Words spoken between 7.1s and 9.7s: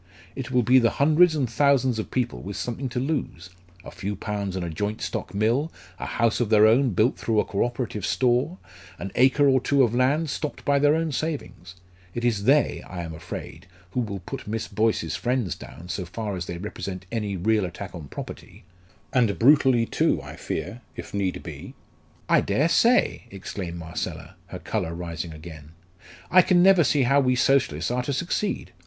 through a co operative store, an acre or